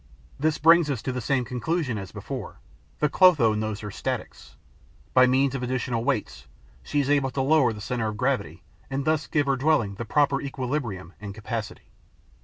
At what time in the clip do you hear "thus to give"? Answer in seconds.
9.05-9.45